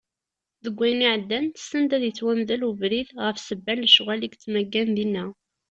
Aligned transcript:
Deg 0.63 0.75
wayen 0.77 1.05
iɛeddan, 1.07 1.45
send 1.69 1.89
ad 1.95 2.03
yettwamdel 2.05 2.61
ubrid 2.69 3.09
ɣef 3.23 3.37
sebba 3.39 3.73
n 3.75 3.81
lecɣal 3.83 4.21
i 4.23 4.29
yettmaggan 4.31 4.89
dinna. 4.97 5.25